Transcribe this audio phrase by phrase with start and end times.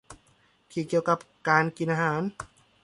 [0.71, 1.19] ที่เกี่ยวกับ
[1.49, 2.21] การกินอาหาร